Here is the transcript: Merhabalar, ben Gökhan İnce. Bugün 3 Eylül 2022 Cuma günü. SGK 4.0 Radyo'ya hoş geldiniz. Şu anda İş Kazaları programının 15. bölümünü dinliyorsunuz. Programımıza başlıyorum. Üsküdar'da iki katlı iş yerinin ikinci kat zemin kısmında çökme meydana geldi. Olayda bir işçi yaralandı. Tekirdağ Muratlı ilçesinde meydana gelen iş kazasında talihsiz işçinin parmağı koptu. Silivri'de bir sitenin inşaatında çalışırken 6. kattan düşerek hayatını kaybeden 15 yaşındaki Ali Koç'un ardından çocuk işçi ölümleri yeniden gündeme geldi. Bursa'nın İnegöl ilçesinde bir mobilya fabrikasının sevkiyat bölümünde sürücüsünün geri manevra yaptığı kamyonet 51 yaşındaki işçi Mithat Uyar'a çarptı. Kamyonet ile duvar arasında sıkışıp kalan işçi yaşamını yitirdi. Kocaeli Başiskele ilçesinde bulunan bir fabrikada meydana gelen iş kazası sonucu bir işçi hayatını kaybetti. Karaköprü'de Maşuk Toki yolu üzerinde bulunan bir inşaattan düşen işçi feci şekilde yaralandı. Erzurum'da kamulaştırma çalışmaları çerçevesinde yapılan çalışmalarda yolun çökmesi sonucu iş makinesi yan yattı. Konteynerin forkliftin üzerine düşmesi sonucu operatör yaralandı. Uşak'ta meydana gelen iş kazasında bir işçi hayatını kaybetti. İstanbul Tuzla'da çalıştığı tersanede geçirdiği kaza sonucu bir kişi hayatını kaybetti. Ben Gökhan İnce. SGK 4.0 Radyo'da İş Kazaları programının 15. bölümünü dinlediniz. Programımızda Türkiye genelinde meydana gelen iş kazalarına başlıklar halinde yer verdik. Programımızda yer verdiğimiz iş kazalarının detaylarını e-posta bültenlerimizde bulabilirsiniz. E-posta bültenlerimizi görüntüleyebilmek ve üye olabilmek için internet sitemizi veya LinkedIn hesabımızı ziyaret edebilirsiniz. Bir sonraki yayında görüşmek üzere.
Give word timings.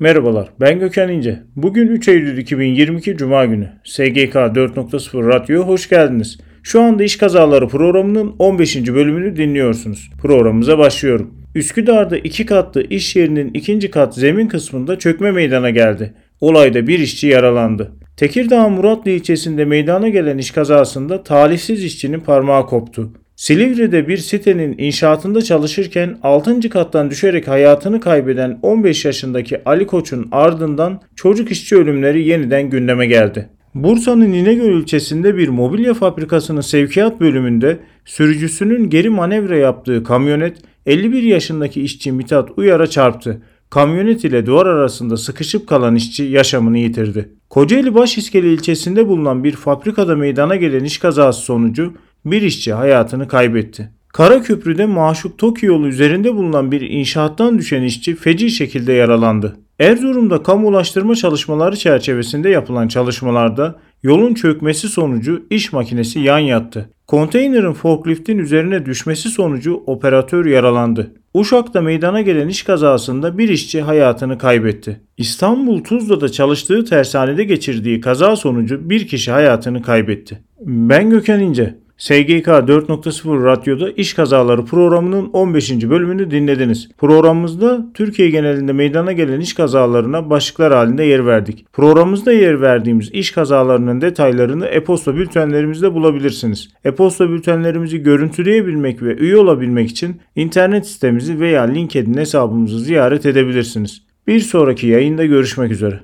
Merhabalar, 0.00 0.48
ben 0.60 0.80
Gökhan 0.80 1.08
İnce. 1.08 1.42
Bugün 1.56 1.88
3 1.88 2.08
Eylül 2.08 2.38
2022 2.38 3.16
Cuma 3.16 3.44
günü. 3.44 3.68
SGK 3.84 4.34
4.0 4.34 5.28
Radyo'ya 5.28 5.62
hoş 5.62 5.88
geldiniz. 5.88 6.38
Şu 6.62 6.82
anda 6.82 7.04
İş 7.04 7.16
Kazaları 7.16 7.68
programının 7.68 8.34
15. 8.38 8.76
bölümünü 8.76 9.36
dinliyorsunuz. 9.36 10.10
Programımıza 10.22 10.78
başlıyorum. 10.78 11.34
Üsküdar'da 11.54 12.18
iki 12.18 12.46
katlı 12.46 12.82
iş 12.82 13.16
yerinin 13.16 13.50
ikinci 13.54 13.90
kat 13.90 14.14
zemin 14.14 14.48
kısmında 14.48 14.98
çökme 14.98 15.32
meydana 15.32 15.70
geldi. 15.70 16.14
Olayda 16.40 16.86
bir 16.86 16.98
işçi 16.98 17.26
yaralandı. 17.26 17.92
Tekirdağ 18.16 18.68
Muratlı 18.68 19.10
ilçesinde 19.10 19.64
meydana 19.64 20.08
gelen 20.08 20.38
iş 20.38 20.50
kazasında 20.50 21.22
talihsiz 21.22 21.84
işçinin 21.84 22.20
parmağı 22.20 22.66
koptu. 22.66 23.12
Silivri'de 23.36 24.08
bir 24.08 24.16
sitenin 24.16 24.74
inşaatında 24.78 25.42
çalışırken 25.42 26.18
6. 26.22 26.60
kattan 26.70 27.10
düşerek 27.10 27.48
hayatını 27.48 28.00
kaybeden 28.00 28.58
15 28.62 29.04
yaşındaki 29.04 29.64
Ali 29.64 29.86
Koç'un 29.86 30.28
ardından 30.32 31.00
çocuk 31.16 31.50
işçi 31.50 31.76
ölümleri 31.76 32.28
yeniden 32.28 32.70
gündeme 32.70 33.06
geldi. 33.06 33.48
Bursa'nın 33.74 34.32
İnegöl 34.32 34.80
ilçesinde 34.80 35.36
bir 35.36 35.48
mobilya 35.48 35.94
fabrikasının 35.94 36.60
sevkiyat 36.60 37.20
bölümünde 37.20 37.78
sürücüsünün 38.04 38.90
geri 38.90 39.10
manevra 39.10 39.56
yaptığı 39.56 40.04
kamyonet 40.04 40.56
51 40.86 41.22
yaşındaki 41.22 41.82
işçi 41.82 42.12
Mithat 42.12 42.48
Uyar'a 42.56 42.86
çarptı. 42.86 43.42
Kamyonet 43.70 44.24
ile 44.24 44.46
duvar 44.46 44.66
arasında 44.66 45.16
sıkışıp 45.16 45.66
kalan 45.66 45.94
işçi 45.94 46.24
yaşamını 46.24 46.78
yitirdi. 46.78 47.28
Kocaeli 47.50 47.94
Başiskele 47.94 48.52
ilçesinde 48.52 49.08
bulunan 49.08 49.44
bir 49.44 49.52
fabrikada 49.52 50.16
meydana 50.16 50.56
gelen 50.56 50.84
iş 50.84 50.98
kazası 50.98 51.40
sonucu 51.40 51.94
bir 52.26 52.42
işçi 52.42 52.72
hayatını 52.72 53.28
kaybetti. 53.28 53.90
Karaköprü'de 54.08 54.86
Maşuk 54.86 55.38
Toki 55.38 55.66
yolu 55.66 55.88
üzerinde 55.88 56.34
bulunan 56.34 56.72
bir 56.72 56.80
inşaattan 56.80 57.58
düşen 57.58 57.82
işçi 57.82 58.14
feci 58.14 58.50
şekilde 58.50 58.92
yaralandı. 58.92 59.56
Erzurum'da 59.80 60.42
kamulaştırma 60.42 61.14
çalışmaları 61.14 61.76
çerçevesinde 61.76 62.48
yapılan 62.48 62.88
çalışmalarda 62.88 63.76
yolun 64.02 64.34
çökmesi 64.34 64.88
sonucu 64.88 65.42
iş 65.50 65.72
makinesi 65.72 66.20
yan 66.20 66.38
yattı. 66.38 66.90
Konteynerin 67.06 67.72
forkliftin 67.72 68.38
üzerine 68.38 68.86
düşmesi 68.86 69.28
sonucu 69.28 69.82
operatör 69.86 70.46
yaralandı. 70.46 71.12
Uşak'ta 71.34 71.80
meydana 71.80 72.20
gelen 72.20 72.48
iş 72.48 72.62
kazasında 72.62 73.38
bir 73.38 73.48
işçi 73.48 73.82
hayatını 73.82 74.38
kaybetti. 74.38 75.00
İstanbul 75.16 75.84
Tuzla'da 75.84 76.28
çalıştığı 76.28 76.84
tersanede 76.84 77.44
geçirdiği 77.44 78.00
kaza 78.00 78.36
sonucu 78.36 78.90
bir 78.90 79.06
kişi 79.06 79.32
hayatını 79.32 79.82
kaybetti. 79.82 80.38
Ben 80.60 81.10
Gökhan 81.10 81.40
İnce. 81.40 81.85
SGK 81.98 82.46
4.0 82.46 83.44
Radyo'da 83.44 83.90
İş 83.90 84.14
Kazaları 84.14 84.64
programının 84.64 85.30
15. 85.32 85.70
bölümünü 85.70 86.30
dinlediniz. 86.30 86.88
Programımızda 86.98 87.86
Türkiye 87.94 88.30
genelinde 88.30 88.72
meydana 88.72 89.12
gelen 89.12 89.40
iş 89.40 89.54
kazalarına 89.54 90.30
başlıklar 90.30 90.72
halinde 90.72 91.04
yer 91.04 91.26
verdik. 91.26 91.72
Programımızda 91.72 92.32
yer 92.32 92.60
verdiğimiz 92.60 93.10
iş 93.12 93.30
kazalarının 93.30 94.00
detaylarını 94.00 94.66
e-posta 94.66 95.16
bültenlerimizde 95.16 95.94
bulabilirsiniz. 95.94 96.68
E-posta 96.84 97.30
bültenlerimizi 97.30 98.02
görüntüleyebilmek 98.02 99.02
ve 99.02 99.16
üye 99.16 99.36
olabilmek 99.36 99.90
için 99.90 100.20
internet 100.34 100.86
sitemizi 100.86 101.40
veya 101.40 101.62
LinkedIn 101.62 102.14
hesabımızı 102.14 102.80
ziyaret 102.80 103.26
edebilirsiniz. 103.26 104.02
Bir 104.26 104.40
sonraki 104.40 104.86
yayında 104.86 105.24
görüşmek 105.24 105.72
üzere. 105.72 106.00